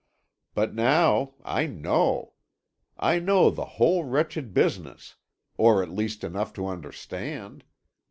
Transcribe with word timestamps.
But 0.55 0.73
now 0.73 1.35
I 1.45 1.67
know. 1.67 2.33
I 2.97 3.19
know 3.19 3.51
the 3.51 3.65
whole 3.77 4.03
wretched 4.03 4.51
business; 4.51 5.15
or 5.57 5.83
at 5.83 5.91
least 5.91 6.23
enough 6.23 6.53
to 6.53 6.65
understand. 6.65 7.63